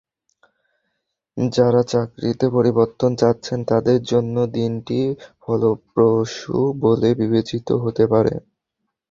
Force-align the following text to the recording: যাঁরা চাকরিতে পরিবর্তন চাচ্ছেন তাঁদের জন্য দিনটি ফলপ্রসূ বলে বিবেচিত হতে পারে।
যাঁরা 1.37 1.81
চাকরিতে 1.85 2.45
পরিবর্তন 2.49 3.11
চাচ্ছেন 3.15 3.59
তাঁদের 3.69 3.99
জন্য 4.03 4.35
দিনটি 4.55 4.99
ফলপ্রসূ 5.43 6.53
বলে 6.81 7.09
বিবেচিত 7.19 7.67
হতে 7.83 8.03
পারে। 8.11 8.33